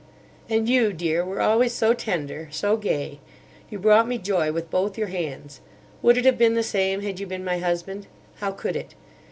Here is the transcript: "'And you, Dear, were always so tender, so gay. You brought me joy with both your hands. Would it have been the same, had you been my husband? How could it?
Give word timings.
"'And 0.49 0.67
you, 0.67 0.93
Dear, 0.93 1.23
were 1.23 1.41
always 1.41 1.73
so 1.73 1.93
tender, 1.93 2.47
so 2.51 2.75
gay. 2.75 3.19
You 3.69 3.77
brought 3.77 4.07
me 4.07 4.17
joy 4.17 4.51
with 4.51 4.71
both 4.71 4.97
your 4.97 5.09
hands. 5.09 5.61
Would 6.01 6.17
it 6.17 6.25
have 6.25 6.39
been 6.39 6.55
the 6.55 6.63
same, 6.63 7.01
had 7.01 7.19
you 7.19 7.27
been 7.27 7.45
my 7.45 7.59
husband? 7.59 8.07
How 8.37 8.49
could 8.51 8.75
it? 8.75 8.95